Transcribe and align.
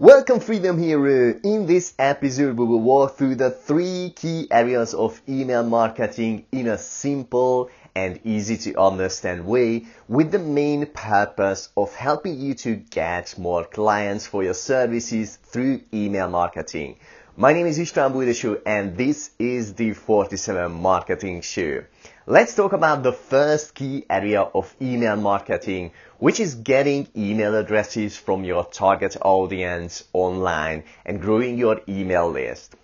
Welcome 0.00 0.40
Freedom 0.40 0.78
Hero! 0.78 1.38
In 1.44 1.66
this 1.66 1.92
episode 1.98 2.56
we 2.56 2.64
will 2.64 2.80
walk 2.80 3.18
through 3.18 3.34
the 3.34 3.50
three 3.50 4.14
key 4.16 4.48
areas 4.50 4.94
of 4.94 5.20
email 5.28 5.62
marketing 5.62 6.46
in 6.52 6.68
a 6.68 6.78
simple 6.78 7.68
and 7.94 8.18
easy 8.24 8.56
to 8.56 8.80
understand 8.80 9.44
way 9.44 9.84
with 10.08 10.30
the 10.30 10.38
main 10.38 10.86
purpose 10.86 11.68
of 11.76 11.94
helping 11.94 12.40
you 12.40 12.54
to 12.54 12.76
get 12.76 13.36
more 13.36 13.62
clients 13.62 14.26
for 14.26 14.42
your 14.42 14.54
services 14.54 15.36
through 15.36 15.82
email 15.92 16.30
marketing. 16.30 16.96
My 17.36 17.52
name 17.52 17.66
is 17.66 17.78
István 17.78 18.12
Bújdosó 18.12 18.60
and 18.66 18.96
this 18.96 19.30
is 19.38 19.74
the 19.74 19.92
47 19.92 20.72
Marketing 20.72 21.40
Show. 21.42 21.84
Let's 22.26 22.56
talk 22.56 22.72
about 22.72 23.04
the 23.04 23.12
first 23.12 23.72
key 23.76 24.04
area 24.10 24.42
of 24.42 24.74
email 24.82 25.14
marketing, 25.14 25.92
which 26.18 26.40
is 26.40 26.56
getting 26.56 27.06
email 27.16 27.54
addresses 27.54 28.16
from 28.16 28.42
your 28.42 28.64
target 28.64 29.16
audience 29.22 30.02
online 30.12 30.82
and 31.06 31.20
growing 31.20 31.56
your 31.56 31.80
email 31.88 32.28
list. 32.28 32.74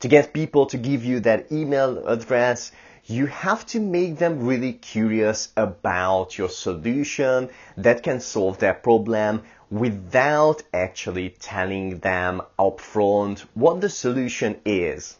To 0.00 0.08
get 0.08 0.32
people 0.32 0.66
to 0.66 0.78
give 0.78 1.04
you 1.04 1.18
their 1.18 1.44
email 1.50 2.06
address, 2.06 2.70
you 3.06 3.26
have 3.26 3.66
to 3.66 3.80
make 3.80 4.18
them 4.18 4.46
really 4.46 4.74
curious 4.74 5.48
about 5.56 6.38
your 6.38 6.48
solution 6.48 7.48
that 7.76 8.04
can 8.04 8.20
solve 8.20 8.58
their 8.58 8.74
problem 8.74 9.42
without 9.70 10.62
actually 10.74 11.30
telling 11.30 11.98
them 12.00 12.42
upfront 12.58 13.40
what 13.54 13.80
the 13.80 13.88
solution 13.88 14.60
is. 14.64 15.16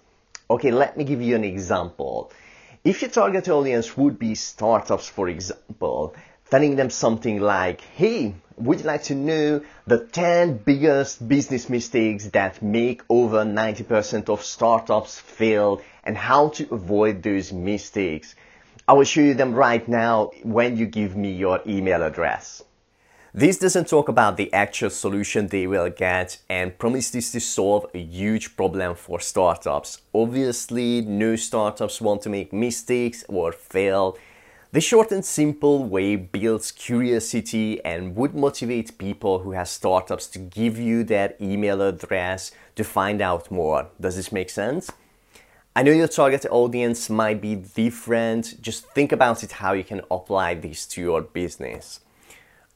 Okay, 0.50 0.72
let 0.72 0.96
me 0.96 1.04
give 1.04 1.22
you 1.22 1.36
an 1.36 1.44
example. 1.44 2.32
If 2.82 3.02
your 3.02 3.10
target 3.10 3.48
audience 3.48 3.96
would 3.96 4.18
be 4.18 4.34
startups, 4.34 5.08
for 5.08 5.28
example, 5.28 6.14
telling 6.50 6.74
them 6.74 6.90
something 6.90 7.40
like, 7.40 7.80
hey, 7.80 8.34
would 8.56 8.80
you 8.80 8.86
like 8.86 9.04
to 9.04 9.14
know 9.14 9.62
the 9.86 9.98
10 9.98 10.58
biggest 10.58 11.26
business 11.26 11.70
mistakes 11.70 12.26
that 12.28 12.60
make 12.60 13.02
over 13.08 13.44
90% 13.44 14.28
of 14.28 14.44
startups 14.44 15.18
fail 15.20 15.80
and 16.02 16.16
how 16.16 16.48
to 16.48 16.74
avoid 16.74 17.22
those 17.22 17.52
mistakes? 17.52 18.34
I 18.88 18.94
will 18.94 19.04
show 19.04 19.20
you 19.20 19.34
them 19.34 19.54
right 19.54 19.86
now 19.86 20.32
when 20.42 20.76
you 20.76 20.86
give 20.86 21.14
me 21.14 21.32
your 21.32 21.60
email 21.66 22.02
address. 22.02 22.64
This 23.32 23.58
doesn't 23.58 23.86
talk 23.86 24.08
about 24.08 24.36
the 24.36 24.52
actual 24.52 24.90
solution 24.90 25.46
they 25.46 25.68
will 25.68 25.88
get 25.88 26.38
and 26.48 26.76
promises 26.76 27.30
to 27.30 27.38
solve 27.40 27.86
a 27.94 27.98
huge 27.98 28.56
problem 28.56 28.96
for 28.96 29.20
startups. 29.20 30.00
Obviously, 30.12 31.02
no 31.02 31.36
startups 31.36 32.00
want 32.00 32.22
to 32.22 32.28
make 32.28 32.52
mistakes 32.52 33.24
or 33.28 33.52
fail. 33.52 34.18
The 34.72 34.80
short 34.80 35.12
and 35.12 35.24
simple 35.24 35.84
way 35.84 36.16
builds 36.16 36.72
curiosity 36.72 37.80
and 37.84 38.16
would 38.16 38.34
motivate 38.34 38.98
people 38.98 39.38
who 39.38 39.52
have 39.52 39.68
startups 39.68 40.26
to 40.28 40.40
give 40.40 40.76
you 40.76 41.04
their 41.04 41.34
email 41.40 41.82
address 41.82 42.50
to 42.74 42.82
find 42.82 43.22
out 43.22 43.48
more. 43.48 43.90
Does 44.00 44.16
this 44.16 44.32
make 44.32 44.50
sense? 44.50 44.90
I 45.76 45.84
know 45.84 45.92
your 45.92 46.08
target 46.08 46.46
audience 46.50 47.08
might 47.08 47.40
be 47.40 47.54
different. 47.54 48.60
Just 48.60 48.86
think 48.86 49.12
about 49.12 49.44
it 49.44 49.52
how 49.52 49.72
you 49.72 49.84
can 49.84 50.00
apply 50.10 50.54
this 50.54 50.84
to 50.86 51.00
your 51.00 51.22
business. 51.22 52.00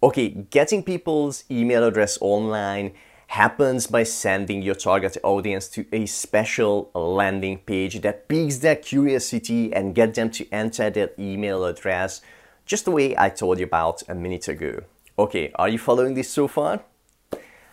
Okay, 0.05 0.29
getting 0.29 0.83
people's 0.83 1.45
email 1.51 1.83
address 1.83 2.19
online 2.21 2.93
happens 3.29 3.87
by 3.87 4.03
sending 4.03 4.61
your 4.61 4.75
target 4.75 5.17
audience 5.23 5.67
to 5.67 5.87
a 5.95 6.05
special 6.05 6.91
landing 6.93 7.57
page 7.57 8.03
that 8.03 8.29
piques 8.29 8.59
their 8.59 8.77
curiosity 8.77 9.73
and 9.73 9.95
get 9.95 10.15
them 10.15 10.31
to 10.33 10.47
enter 10.53 10.91
their 10.91 11.09
email 11.19 11.65
address 11.65 12.21
just 12.67 12.85
the 12.85 12.91
way 12.91 13.17
I 13.17 13.31
told 13.31 13.59
you 13.59 13.65
about 13.65 14.03
a 14.07 14.15
minute 14.15 14.47
ago. 14.47 14.83
Okay, 15.19 15.51
are 15.55 15.71
you 15.71 15.79
following 15.79 16.13
this 16.13 16.29
so 16.29 16.49
far? 16.49 16.83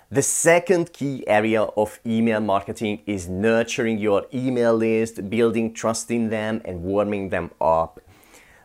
The 0.09 0.21
second 0.21 0.93
key 0.93 1.27
area 1.27 1.63
of 1.63 1.99
email 2.05 2.39
marketing 2.39 3.01
is 3.05 3.27
nurturing 3.27 3.97
your 3.97 4.25
email 4.33 4.73
list, 4.73 5.29
building 5.29 5.73
trust 5.73 6.09
in 6.09 6.29
them 6.29 6.61
and 6.63 6.81
warming 6.81 7.27
them 7.27 7.51
up. 7.59 7.99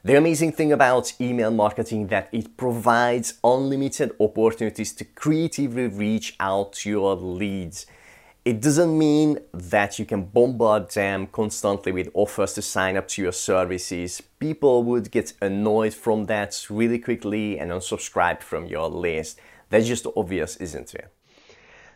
The 0.07 0.17
amazing 0.17 0.53
thing 0.53 0.71
about 0.71 1.21
email 1.21 1.50
marketing 1.50 2.06
that 2.06 2.28
it 2.31 2.56
provides 2.56 3.41
unlimited 3.43 4.12
opportunities 4.21 4.93
to 4.93 5.05
creatively 5.05 5.89
reach 5.89 6.37
out 6.39 6.75
to 6.75 6.91
your 6.91 7.17
leads. 7.17 7.87
It 8.45 8.61
doesn't 8.61 8.97
mean 8.97 9.41
that 9.53 9.99
you 9.99 10.06
can 10.06 10.27
bombard 10.27 10.93
them 10.93 11.27
constantly 11.27 11.91
with 11.91 12.11
offers 12.15 12.53
to 12.53 12.62
sign 12.62 12.97
up 12.97 13.09
to 13.09 13.22
your 13.22 13.33
services. 13.33 14.22
People 14.39 14.84
would 14.84 15.11
get 15.11 15.33
annoyed 15.43 15.93
from 15.93 16.27
that 16.27 16.66
really 16.71 17.00
quickly 17.00 17.59
and 17.59 17.72
unsubscribe 17.72 18.43
from 18.43 18.66
your 18.66 18.89
list. 18.89 19.41
That's 19.71 19.89
just 19.89 20.06
obvious, 20.16 20.55
isn't 20.59 20.95
it? 20.95 21.12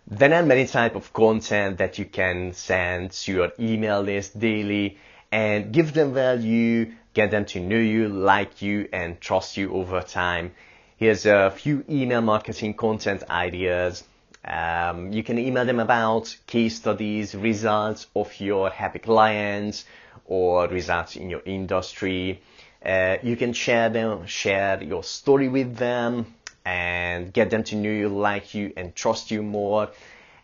There 0.09 0.35
are 0.35 0.43
many 0.43 0.67
types 0.67 0.97
of 0.97 1.13
content 1.13 1.79
that 1.79 1.97
you 1.97 2.07
can 2.07 2.55
send 2.55 3.13
to 3.13 3.33
your 3.33 3.53
email 3.61 4.01
list 4.01 4.37
daily 4.37 4.99
and 5.33 5.73
give 5.73 5.93
them 5.95 6.13
value 6.15 6.93
get 7.15 7.31
them 7.31 7.45
to 7.45 7.61
know 7.61 7.77
you, 7.77 8.09
like 8.09 8.63
you, 8.63 8.89
and 8.93 9.21
trust 9.21 9.57
you 9.57 9.73
over 9.73 10.01
time. 10.01 10.53
Here's 10.97 11.27
a 11.27 11.51
few 11.51 11.85
email 11.89 12.21
marketing 12.21 12.75
content 12.75 13.25
ideas. 13.29 14.05
Um, 14.45 15.13
you 15.13 15.23
can 15.23 15.39
email 15.39 15.65
them 15.65 15.81
about 15.81 16.35
case 16.47 16.77
studies, 16.77 17.35
results 17.35 18.07
of 18.15 18.39
your 18.41 18.71
happy 18.71 18.99
clients, 19.01 19.85
or 20.27 20.69
results 20.69 21.17
in 21.17 21.31
your 21.31 21.43
industry. 21.45 22.43
Uh, 22.85 23.17
you 23.23 23.37
can 23.37 23.53
share 23.53 23.89
them, 23.91 24.27
share 24.27 24.83
your 24.83 25.03
story 25.03 25.49
with 25.49 25.77
them, 25.77 26.35
and 26.65 27.33
get 27.33 27.51
them 27.51 27.65
to 27.65 27.77
know 27.77 27.91
you, 27.91 28.09
like 28.09 28.55
you, 28.55 28.73
and 28.77 28.95
trust 28.95 29.31
you 29.31 29.43
more. 29.43 29.91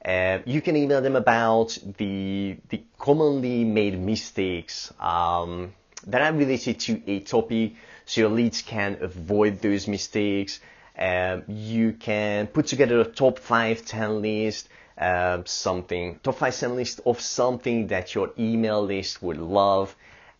Uh, 0.07 0.39
you 0.47 0.63
can 0.63 0.77
email 0.77 1.03
them 1.03 1.17
about 1.17 1.77
the 1.99 2.57
the 2.69 2.81
commonly 2.99 3.65
made 3.65 3.99
mistakes. 4.01 4.93
Um, 5.01 5.75
that 6.07 6.23
are 6.23 6.33
related 6.33 6.79
to 6.79 7.03
a 7.09 7.21
topic 7.21 7.73
so 8.05 8.21
your 8.21 8.31
leads 8.31 8.63
can 8.63 8.99
avoid 9.01 9.61
those 9.61 9.89
mistakes. 9.89 10.61
Um, 10.97 11.43
you 11.49 11.93
can 11.93 12.47
put 12.47 12.69
together 12.69 13.01
a 13.01 13.05
top 13.05 13.41
five 13.41 13.85
ten 13.85 14.23
list, 14.23 14.69
uh, 14.99 15.43
something, 15.45 16.19
top 16.23 16.37
5, 16.37 16.57
10 16.59 16.77
list 16.77 17.01
of 17.05 17.21
something 17.21 17.89
that 17.89 18.15
your 18.15 18.31
email 18.39 18.83
list 18.83 19.23
would 19.23 19.37
love. 19.39 19.95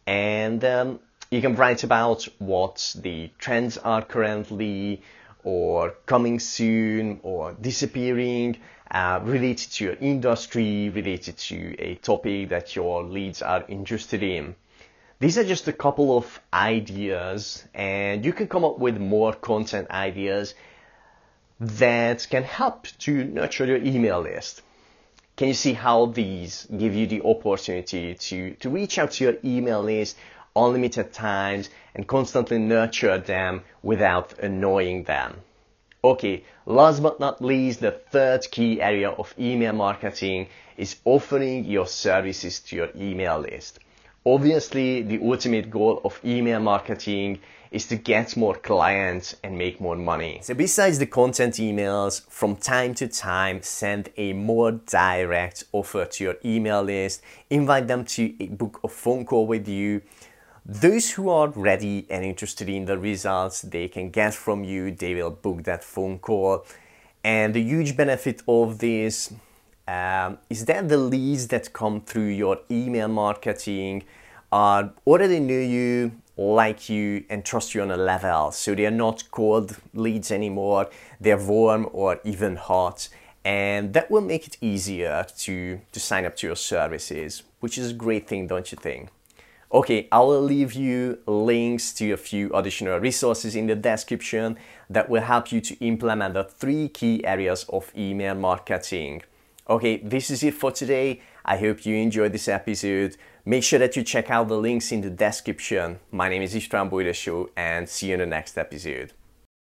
And 0.07 0.65
um, 0.65 1.01
you 1.31 1.41
can 1.43 1.57
write 1.57 1.85
about 1.85 2.27
what 2.39 2.95
the 2.99 3.31
trends 3.39 3.77
are 3.79 4.03
currently 4.03 5.03
or 5.47 5.93
coming 6.07 6.41
soon 6.41 7.21
or 7.23 7.53
disappearing 7.53 8.57
uh, 8.91 9.21
related 9.23 9.71
to 9.71 9.85
your 9.85 9.95
industry, 9.95 10.89
related 10.89 11.39
to 11.39 11.77
a 11.79 11.95
topic 11.95 12.49
that 12.49 12.75
your 12.75 13.05
leads 13.05 13.43
are 13.43 13.65
interested 13.69 14.25
in. 14.25 14.57
These 15.21 15.39
are 15.39 15.45
just 15.45 15.69
a 15.69 15.73
couple 15.73 16.19
of 16.19 16.41
ideas 16.53 17.65
and 17.75 18.25
you 18.25 18.33
can 18.33 18.49
come 18.49 18.65
up 18.65 18.81
with 18.81 18.99
more 18.99 19.33
content 19.33 19.89
ideas 19.89 20.55
that 21.61 22.27
can 22.29 22.43
help 22.43 22.89
to 22.99 23.23
nurture 23.25 23.67
your 23.67 23.79
email 23.79 24.21
list. 24.21 24.63
Can 25.37 25.47
you 25.47 25.55
see 25.55 25.75
how 25.75 26.07
these 26.07 26.67
give 26.77 26.93
you 26.93 27.07
the 27.07 27.23
opportunity 27.23 28.15
to, 28.15 28.55
to 28.55 28.69
reach 28.69 28.99
out 28.99 29.13
to 29.13 29.25
your 29.25 29.37
email 29.45 29.81
list 29.81 30.17
unlimited 30.57 31.13
times 31.13 31.71
and 31.97 32.07
constantly 32.07 32.59
nurture 32.59 33.19
them 33.19 33.63
without 33.83 34.39
annoying 34.39 35.03
them? 35.05 35.41
Okay, 36.05 36.45
last 36.67 37.03
but 37.03 37.19
not 37.19 37.43
least, 37.43 37.81
the 37.81 37.91
third 37.91 38.49
key 38.53 38.81
area 38.81 39.11
of 39.11 39.35
email 39.39 39.73
marketing 39.73 40.47
is 40.77 40.97
offering 41.05 41.65
your 41.65 41.87
services 41.87 42.61
to 42.61 42.77
your 42.77 42.91
email 42.95 43.41
list. 43.41 43.81
Obviously, 44.25 45.03
the 45.03 45.19
ultimate 45.23 45.71
goal 45.71 46.01
of 46.05 46.21
email 46.25 46.61
marketing 46.61 47.41
is 47.71 47.87
to 47.87 47.97
get 47.97 48.37
more 48.37 48.55
clients 48.55 49.35
and 49.43 49.57
make 49.57 49.81
more 49.81 49.97
money. 49.97 50.41
So 50.43 50.55
besides 50.55 50.99
the 50.99 51.07
content 51.07 51.55
emails, 51.55 52.23
from 52.29 52.57
time 52.57 52.95
to 52.95 53.09
time, 53.09 53.63
send 53.63 54.11
a 54.17 54.33
more 54.33 54.73
direct 54.73 55.65
offer 55.73 56.05
to 56.05 56.25
your 56.25 56.37
email 56.45 56.83
list, 56.83 57.23
invite 57.51 57.89
them 57.89 58.05
to 58.05 58.29
book 58.51 58.81
a 58.85 58.89
phone 58.89 59.25
call 59.25 59.47
with 59.47 59.67
you. 59.67 60.03
Those 60.69 61.13
who 61.13 61.29
are 61.29 61.47
ready 61.47 62.07
and 62.11 62.25
interested 62.25 62.69
in 62.69 62.87
the 62.87 62.99
results 62.99 63.63
they 63.63 63.87
can 63.87 64.11
get 64.11 64.35
from 64.35 64.65
you, 64.65 64.91
they 64.91 65.15
will 65.15 65.31
book 65.31 65.63
that 65.63 65.85
phone 65.85 66.19
call. 66.19 66.67
And 67.23 67.55
the 67.55 67.63
huge 67.63 67.97
benefit 67.97 68.43
of 68.49 68.81
this 68.81 69.33
um, 69.87 70.39
is 70.51 70.65
that 70.65 70.89
the 70.89 70.97
leads 70.97 71.47
that 71.49 71.73
come 71.73 72.01
through 72.01 72.31
your 72.31 72.59
email 72.69 73.07
marketing 73.07 74.03
are 74.51 74.93
already 75.07 75.39
know 75.39 75.55
you, 75.61 76.11
like 76.37 76.89
you, 76.89 77.25
and 77.31 77.45
trust 77.45 77.73
you 77.73 77.83
on 77.83 77.93
a 77.93 77.97
level. 77.97 78.51
So 78.51 78.75
they 78.75 78.87
are 78.87 78.91
not 78.91 79.31
cold 79.31 79.77
leads 79.95 80.33
anymore, 80.33 80.91
they're 81.21 81.39
warm 81.39 81.89
or 81.93 82.19
even 82.25 82.57
hot. 82.57 83.09
And 83.45 83.95
that 83.95 84.11
will 84.11 84.21
make 84.21 84.49
it 84.49 84.57
easier 84.61 85.27
to, 85.39 85.81
to 85.93 86.01
sign 86.01 86.25
up 86.25 86.35
to 86.39 86.49
your 86.49 86.57
services, 86.57 87.45
which 87.61 87.79
is 87.79 87.93
a 87.93 87.95
great 87.95 88.27
thing, 88.27 88.49
don't 88.49 88.73
you 88.73 88.77
think? 88.77 89.11
Okay, 89.73 90.07
I 90.13 90.21
will 90.21 90.43
leave 90.43 90.75
you 90.75 91.19
links 91.27 91.93
to 91.95 92.13
a 92.13 92.17
few 92.17 92.53
additional 92.55 92.99
resources 93.01 93.57
in 93.57 93.67
the 93.67 93.75
description 93.75 94.57
that 94.89 95.11
will 95.11 95.23
help 95.23 95.51
you 95.51 95.61
to 95.61 95.75
implement 95.85 96.35
the 96.35 96.45
three 96.45 96.89
key 96.89 97.25
areas 97.25 97.67
of 97.69 97.91
email 97.97 98.37
marketing. 98.37 99.23
Okay, 99.69 99.97
this 99.97 100.31
is 100.31 100.45
it 100.45 100.55
for 100.55 100.71
today. 100.71 101.21
I 101.45 101.57
hope 101.57 101.85
you 101.85 101.97
enjoyed 101.97 102.33
this 102.33 102.47
episode. 102.47 103.17
Make 103.45 103.65
sure 103.65 103.81
that 103.81 103.97
you 103.97 104.05
check 104.05 104.31
out 104.31 104.47
the 104.47 104.57
links 104.57 104.93
in 104.93 105.01
the 105.01 105.11
description. 105.11 105.99
My 106.13 106.29
name 106.29 106.43
is 106.43 106.55
István 106.55 107.15
Show, 107.15 107.51
and 107.57 107.89
see 107.89 108.09
you 108.09 108.15
in 108.15 108.21
the 108.21 108.27
next 108.27 108.57
episode. 108.57 109.13